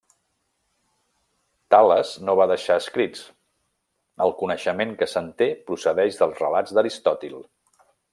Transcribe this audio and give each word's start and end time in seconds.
Tales 1.75 2.13
no 2.29 2.35
va 2.39 2.47
deixar 2.51 2.77
escrits; 2.83 3.21
el 4.27 4.33
coneixement 4.39 4.95
que 5.03 5.09
se'n 5.15 5.29
té 5.43 5.51
procedeix 5.69 6.19
dels 6.23 6.43
relats 6.45 6.75
d'Aristòtil. 6.79 7.39